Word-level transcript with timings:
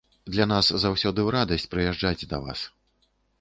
Для 0.35 0.45
нас 0.51 0.69
заўсёды 0.85 1.19
ў 1.25 1.29
радасць 1.37 1.67
прыязджаць 1.75 2.27
да 2.33 2.41
вас. 2.47 2.65